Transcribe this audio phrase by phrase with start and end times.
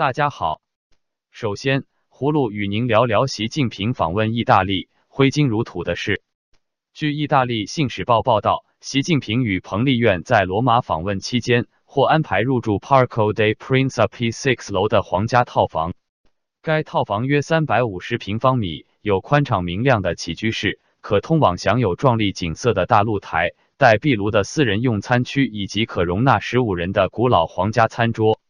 [0.00, 0.62] 大家好，
[1.30, 6.22] 首先，葫芦与您聊聊习近平访问意大利挥金如土的事。
[6.94, 15.92] 据意大利《信使报》报道，习近平与彭丽媛在罗马访问期间，或安排入住 Parco dei Principi Six 楼的皇家套房。
[16.62, 28.40] 该套房约三百五十平方米，有宽敞明亮的起居室，可通往享有壮丽景色的大露台，带壁炉的私人用餐区，以及可容纳十五人的古老皇家餐桌。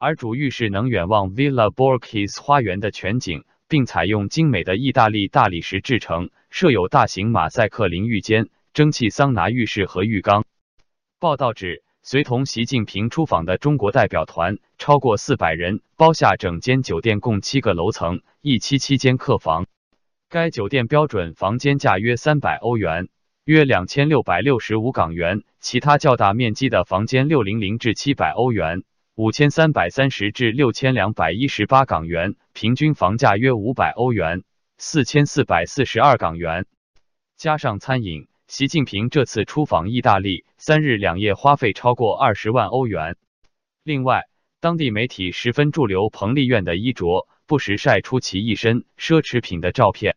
[0.00, 10.44] 而主浴室能远望 Villa Borghese 花园的全景，并采用精美的意大利大理石制成，设有大型马赛克淋浴间、蒸汽桑拿浴室和浴缸。
[11.18, 19.66] 报道指，随同习近平出访的中国代表团超过四百人，包下整间酒店共七个楼层，一期七间客房。
[20.28, 23.08] 该酒店标准房间价约三百欧元，
[23.44, 28.84] 约两千六百六十五港元；其他较大面积的房间六零零至七百欧元。
[29.18, 34.44] 五千三百三十至六千两百一十八港元，平均房价约五百欧元，
[34.76, 36.66] 四千四百四十二港元。
[37.36, 43.16] 加上餐饮，习近平这次出访意大利三日两夜花费超过二十万欧元。
[43.82, 44.28] 另外，
[44.60, 50.14] 当地媒体十分驻留彭丽媛的衣着，不时晒出其一身奢侈品的照片。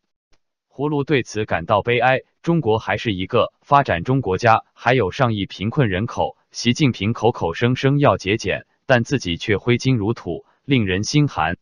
[0.71, 2.19] 葫芦对此感到悲哀。
[2.43, 6.37] 中国还是一个发展中国家，还有上亿贫困人口。
[6.51, 8.67] 习近平口口声声要节俭。
[8.91, 11.55] 但自己却挥金如土，令人心寒。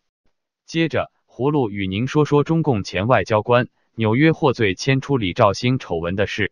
[0.66, 6.52] 接着，葫芦与您说说中共前外交官纽约获罪牵出李兆星丑闻的事。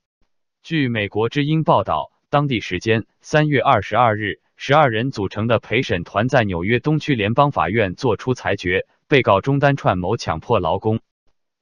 [0.62, 11.00] 据美国之音报道，当地时间三月二十二日，十二人组成的陪审团在纽约东区联邦法院作出裁决，被告中单串谋强迫劳工、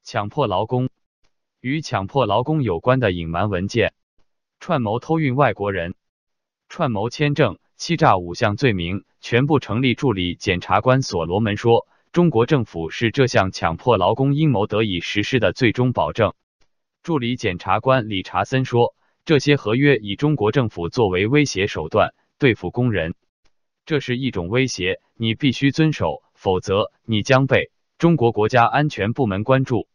[0.04, 0.90] 强迫劳工
[1.62, 3.94] 与强迫劳工有关的隐瞒文件、
[4.60, 5.96] 串谋偷运外国人、
[6.68, 7.58] 串谋签证。
[7.78, 9.94] 欺诈五项罪名全部成立。
[9.96, 16.34] 助理检察官所罗门说：“中国政府是这项强迫劳工阴谋得以实施的最终保证。”
[17.04, 23.14] 助理检察官理查森说：“这些合约以中国政府作为威胁手段对付工人，
[23.86, 29.88] 这是一种威胁，你必须遵守，否则你将被中国国家安全部门关注。”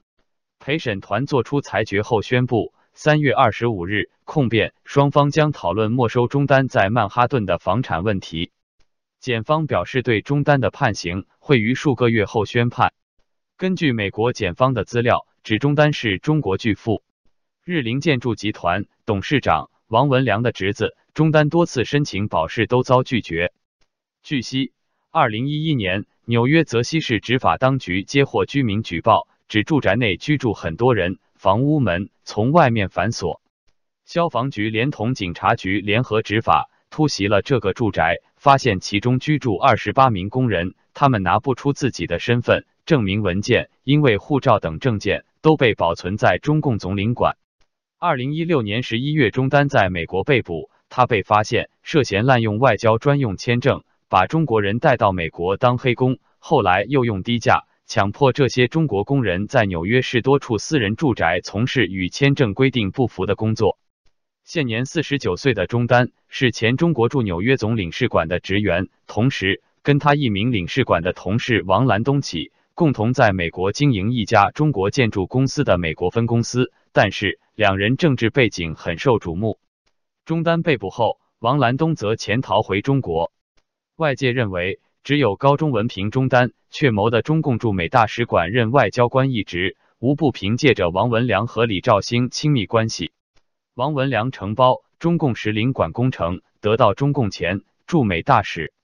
[0.61, 2.75] 陪审团作出裁决后宣布。
[3.03, 8.53] 三月二十五日，控辩双方将讨论没收中丹在曼哈顿的房产问题。
[9.19, 12.93] 检方表示，对中丹的判刑会于数个月后宣判。
[13.57, 17.03] 根据美国检方的资料，指中单是中国巨富
[17.65, 20.95] 日菱建筑集团董事长王文良的侄子。
[21.15, 23.55] 中单多次申请保释都遭拒绝。
[24.23, 24.75] 据悉，
[25.11, 31.19] 二零一一年，纽约泽西市执法当局接获居民举报，指住宅内居住很多人。
[31.41, 33.41] 房屋门从外面反锁，
[34.05, 47.39] 消防局连同警察局联合执法，突袭了这个住宅，发现其中居住二十八名工人，他们拿不出自己的身份证明文件，因为护照等证件都被保存在中共总领馆。
[47.99, 57.65] 二零一六年十一月，中丹在美国被捕，他被发现涉嫌滥用外交专用签证，把中国人带到美国当黑工，后来又用低价。
[57.91, 63.81] 强迫这些中国工人在纽约市多处私人住宅从事与签证规定不符的工作。
[64.45, 76.73] 现年四十九岁的中丹是前中国驻纽约总领事馆的职员，同时跟他一名领事馆的同事王兰东起共同在美国经营一家中国建筑公司的美国分公司。
[76.93, 79.59] 但是两人政治背景很受瞩目。
[80.25, 83.33] 中丹被捕后，王兰东则潜逃回中国。
[83.97, 84.79] 外界认为。
[85.03, 93.13] 只有高中文凭中单，却谋得中共驻美大使馆任外交官一职，无不凭借着王文良和李兆星亲密关系。
[93.75, 98.75] 王文良承包中共使领馆工程，得到中共前驻美大使，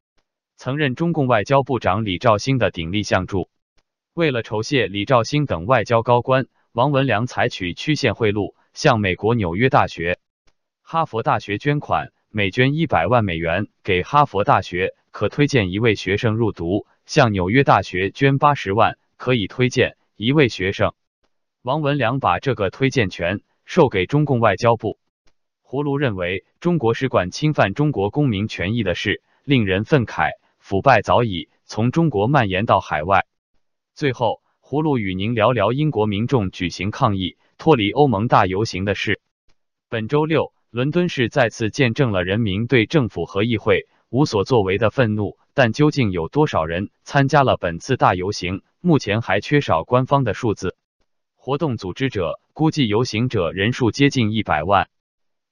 [0.56, 3.50] 曾任中共外交部长李兆星的鼎力相助。
[4.14, 10.18] 为了酬谢李兆星等外交高官，王文良采取曲线贿赂，向美国纽约大学、
[10.80, 14.94] 哈佛大学捐款，每捐一百万美元给哈佛大学。
[15.10, 20.92] 可推荐一位学生入读，向纽约大学捐八十万，可以推荐一位学生。
[21.62, 24.98] 王文良把这个推荐权授给中共外交部。
[25.64, 33.24] 葫芦认为，中国使馆侵犯中国公民权益的事令人愤慨，腐败早已从中国蔓延到海外。
[33.94, 39.22] 最后，葫芦与您聊聊英国民众举行抗议脱离欧盟大游行的事。
[39.88, 43.88] 本周六，伦敦市再次见证了人民对政府和议会。
[44.10, 48.62] 无所作为的愤怒，但究竟有多少人参加了本次大游行？
[48.82, 50.76] 目前还缺少官方的数字。
[51.34, 54.90] 活动组织者估计游行者人数接近一百万。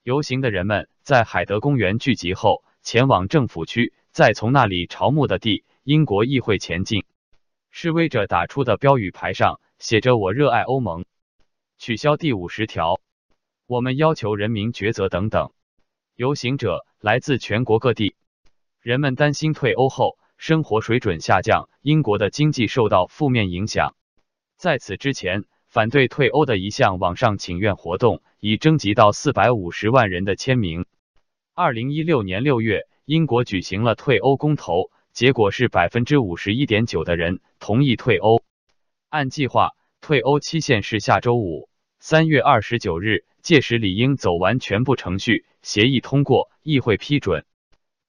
[0.03, 7.07] 游行的人们在海德公园聚集后，前往政府区，再从那里朝目的地英国议会前进。
[7.71, 11.07] 示威者打出的标语牌上写着“我热爱欧盟”，
[11.81, 13.01] 取消第五十条，
[13.67, 15.51] 我们要求人民抉择等等。
[16.15, 18.15] 游行者来自全国各地，
[18.81, 23.97] 人们担心退欧后生活水准下降，英国的经济受到负面影响。
[24.59, 30.87] 在此之前，反对退欧的一项网上请愿活动已征集到四百五十万人的签名。
[31.55, 38.43] 二零一六年六月，英国举行了退欧公投，结果是百分之五十一点九的人同意退欧。
[39.09, 41.69] 按计划，退欧期限是下周五，
[42.07, 47.47] 三月二十九日，届时理应走完全部程序，协议通过，议会批准。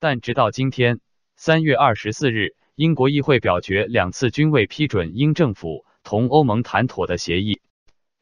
[0.02, 1.00] 但直到今天，
[1.38, 5.86] 三月二十四日，英国议会表决两次均未批准英政府。
[6.04, 7.62] 同欧盟谈妥的协议。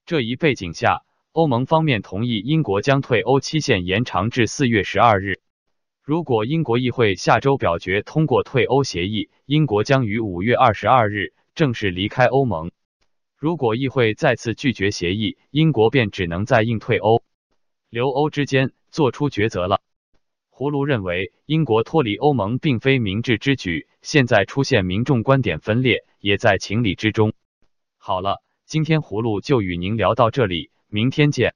[0.05, 5.39] 这一背景下，欧盟方面同意英国将退欧期限延长至四月十二日。
[6.03, 12.69] 如果英国议会下周表决通过退欧协议，英国将于五月二十二日正式离开欧盟。
[13.43, 17.23] 如果议会再次拒绝协议，英国便只能在应退欧、
[17.89, 19.81] 留欧之间做出抉择了。
[20.49, 27.33] 葫芦认为，英国脱离欧盟并非明智之举，现在出现民众观点分裂，也在情理之中。
[27.97, 31.53] 好了，今天葫芦就与您聊到这里，明天见。